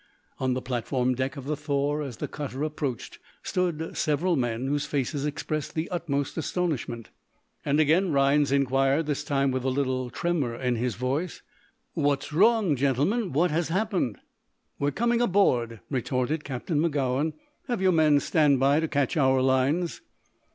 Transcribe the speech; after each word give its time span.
On 0.39 0.55
the 0.55 0.63
platform 0.63 1.13
deck 1.13 1.37
of 1.37 1.45
the 1.45 1.55
"Thor," 1.55 2.01
as 2.01 2.17
the 2.17 2.27
cutter 2.27 2.63
approached, 2.63 3.19
stood 3.43 3.95
several 3.95 4.35
men 4.35 4.65
whose 4.65 4.87
faces 4.87 5.27
expressed 5.27 5.75
the 5.75 5.87
utmost 5.89 6.35
astonishment. 6.39 7.11
And 7.63 7.79
again 7.79 8.11
Rhinds 8.11 8.51
inquired, 8.51 9.05
this 9.05 9.23
time 9.23 9.51
with 9.51 9.63
a 9.63 9.69
little 9.69 10.09
tremor 10.09 10.55
in 10.55 10.75
his 10.75 10.95
voice: 10.95 11.43
"What's 11.93 12.33
wrong 12.33 12.75
gentlemen? 12.75 13.31
What 13.31 13.51
has 13.51 13.67
happened?" 13.67 14.17
"We're 14.79 14.89
coming 14.89 15.21
aboard," 15.21 15.81
retorted 15.91 16.43
Captain 16.43 16.79
Magowan. 16.81 17.33
"Have 17.67 17.79
your 17.79 17.91
men 17.91 18.19
stand 18.21 18.59
by 18.59 18.79
to 18.79 18.87
catch 18.87 19.15
our 19.17 19.39
lines." 19.39 20.01